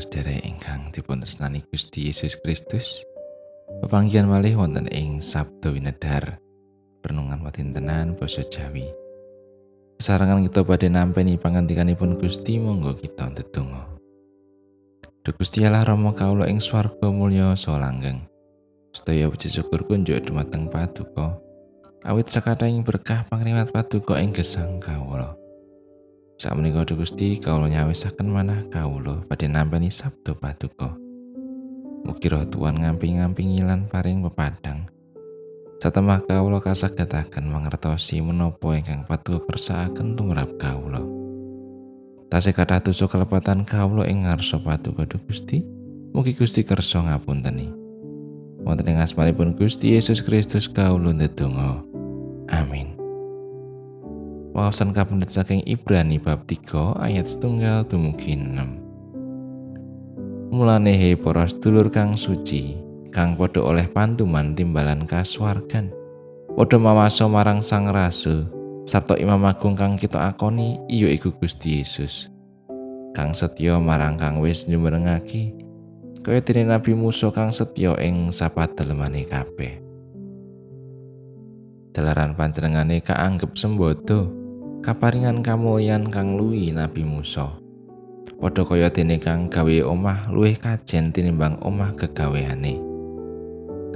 [0.00, 1.20] sedherek ingkang dipun
[1.68, 3.04] Gusti Yesus Kristus.
[3.84, 6.40] Pepanggihan malih wonten ing Sabdo Winedhar.
[7.04, 8.88] Renungan watintenan basa Jawi.
[10.00, 13.92] Sarangan kita badhe nampi pangantikanipun Gusti monggo kita ndedonga.
[15.20, 18.24] Duh Gusti Allah Rama kawula ing swarga mulya so langgeng.
[18.96, 21.36] Sedaya puji syukur kunjuk dumateng Paduka.
[22.08, 25.39] Awit sakathahing berkah pangrimat Paduka ing gesang kawula.
[26.40, 30.96] Sak menika Gusti kawula nyawisaken manah kawula badhe nampi sabda paduka.
[32.00, 34.88] Mugi roh Tuhan ngamping-ngampingi lan paring pepadang.
[35.84, 41.04] Satemah kawula kasagetaken mangertosi menapa ingkang paduka kersakaken tumrap kawula.
[42.32, 45.60] Tasih kathah dosa kelepatan kawula ing ngarsa paduka Gusti.
[46.16, 47.68] Mugi Gusti kersa ngapunteni.
[48.64, 51.84] Wonten ing asmanipun Gusti Yesus Kristus kawula ndedonga.
[52.48, 52.99] Amin.
[54.50, 60.50] Wawasan kapendet saking Ibrani bab 3 ayat setunggal dumugi 6.
[60.50, 62.74] Mulane he para sedulur kang suci,
[63.14, 65.94] kang padha oleh pantuman timbalan kaswargan.
[66.58, 68.50] Padha mawaso marang Sang Rasul
[68.90, 72.26] sarta Imam Agung kang kita akoni iya iku Gusti Yesus.
[73.14, 75.54] Kang setya marang kang wis nyumerengake
[76.26, 79.78] kaya dene Nabi Musa kang setya ing sapadelemane kabeh.
[81.94, 84.39] Dalaran panjenengane kaanggep sembodo
[84.80, 87.52] kaparingan kamulyan kang luwi Nabi Musa.
[88.40, 92.80] Padha kaya dene kang gawe omah luwih kajen tinimbang omah kegaweane.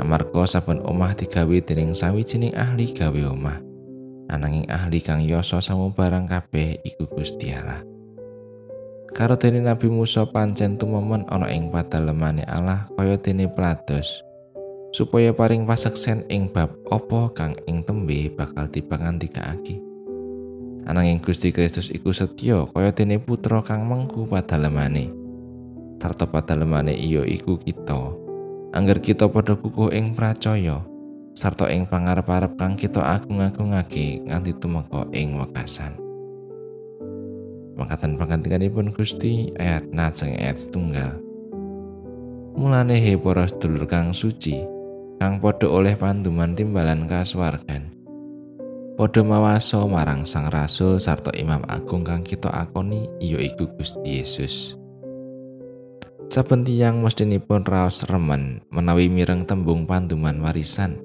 [0.00, 3.60] Amarga saben omah digawe dening sawijining ahli gawe omah.
[4.32, 7.84] Ananging ahli kang yasa barang kabeh iku Gusti Allah.
[9.12, 14.24] Karo dene Nabi Musa pancen tumomen ana ing padalemane Allah kaya dene plados
[14.96, 19.89] supaya paring paseksen ing bab apa kang ing tembe bakal dipangandikaake.
[20.88, 25.12] Ananging Gusti Kristus iku setya kaya dene putra kang mengku padalemane.
[26.00, 28.16] Sarta padalemane iya iku kita.
[28.72, 30.86] Angger kita padha kukuh ing pracaya
[31.40, 35.96] sarta ing pangarep-arep kang kita agung-agungake nganti tumeka ing wekasan.
[37.78, 41.16] Mangkatan pangantikanipun Gusti ayat najeng ayat setunggal.
[42.58, 44.60] Mulane he para sedulur kang suci,
[45.16, 47.88] kang padha oleh panduman timbalan kaswargan.
[49.00, 54.76] Padha mawaso marang Sang Rasul sarta Imam Agung kang kita akoni iya iku Gusti Yesus.
[56.28, 61.00] Saben tiyang mestinipun raos remen menawi mireng tembung panduman warisan.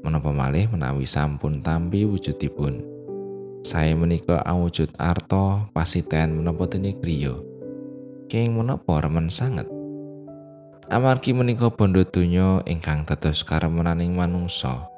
[0.00, 2.80] Menapa malih menawi sampun tampi wujudipun.
[3.60, 7.36] Saya menika awujud arto pasiten menapa dene griya.
[8.32, 9.68] Keng menapa remen sanget.
[10.88, 14.91] Amargi menika bondo donya ingkang dados karemenaning manungsa.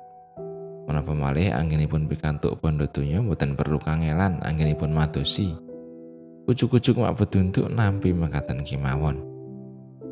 [0.84, 5.56] Menapa malih anggenipun pikantuk bondo donya mboten perlu kangelan anggenipun madosi.
[6.44, 9.24] Kucuk-kucuk mak beduntuk nampi mekaten kimawon.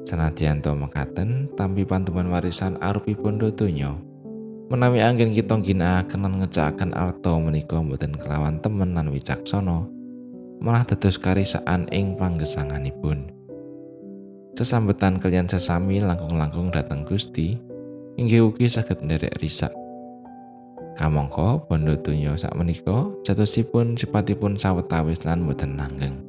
[0.08, 3.92] Senadyan to mekaten tampi pantuman warisan arupi bondo donya.
[4.72, 9.84] Menawi anggen kita ginakaken lan ngecakaken arto menika mboten kelawan temen lan wicaksana,
[10.64, 13.28] malah dados karisaan ing panggesanganipun.
[14.56, 17.60] Sesambetan kalian sesami langkung-langkung dateng Gusti,
[18.16, 19.81] inggih ugi saged nderek risak
[20.92, 26.20] Kamangka bondo donya sak menika jatosipun sipatipun sawetawis lan boten langgeng.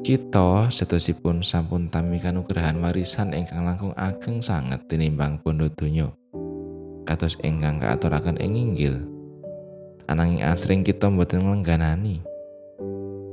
[0.00, 6.08] Kita setosipun sampun tami kanugrahan warisan ingkang langkung ageng sanget tinimbang bondo donya.
[7.04, 8.96] Kados ingkang kaaturaken ing inggil.
[10.08, 12.24] Ananging asring kita boten nglengganani.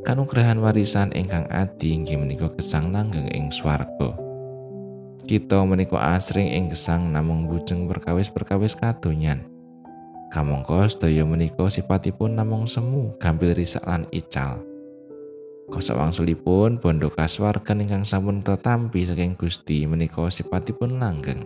[0.03, 4.11] Kanugrahan warisan ingkang adi inggih menika gesang langgeng ing swarga.
[5.23, 9.54] Kita menika asring ing gesang namung bujeng perkawis-perkawis kadonyan.
[10.33, 14.61] Kamangka sedaya menika sipatipun namung semu, gampil risak lan ical.
[15.65, 21.41] Kosok wangsulipun bondo kaswargan ingkang sampun tetampi saking Gusti menika sipatipun langgeng.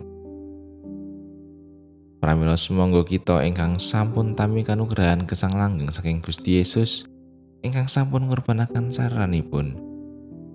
[2.20, 7.08] Pramila semonggo kita ingkang sampun tami kanugrahan kesang langgeng saking Gusti Yesus
[7.64, 9.80] ingkang sampun ngurbanaken saranipun.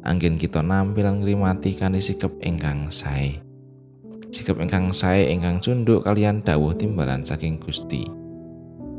[0.06, 3.45] Anggen kita nampil ngrimati kanthi sikap ingkang sae.
[4.36, 8.04] Sikap ingkang sae ingkang cunduk kalian dawuh timbalan saking Gusti.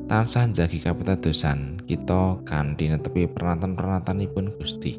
[0.08, 4.96] Tansah jagi kapitadosan kita kanthi netepi pernatan-pernatanipun Gusti.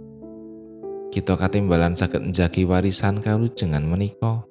[1.09, 4.45] Kita katimbalan saged njagi warisan kalujengan menika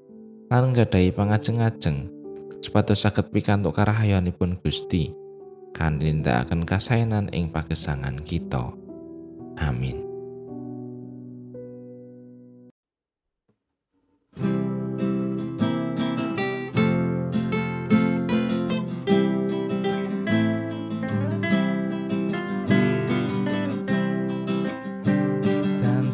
[0.51, 2.11] lan nggadahi pangajeng-ajeng
[2.59, 5.15] supados saged pikantuk karahayanipun Gusti
[5.71, 8.75] kanthi nindakaken kasaenan ing pagesangan kita.
[9.61, 10.06] Amin.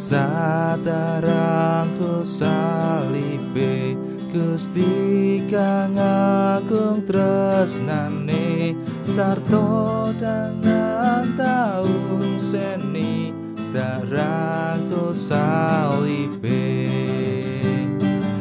[0.02, 3.94] Side darangku salibe
[4.34, 8.74] Gusti kang agung tresnane
[9.06, 13.30] sarto dengan taun seni
[13.70, 16.66] darangku salibe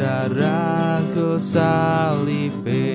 [0.02, 2.90] darangku salibe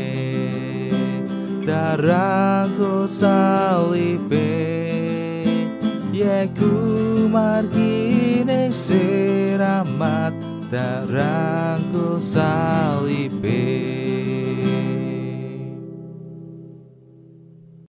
[1.63, 4.51] darangku salibe
[6.11, 6.75] yeku
[7.31, 8.06] margine
[8.77, 10.37] siramat
[10.69, 14.06] darangku salibe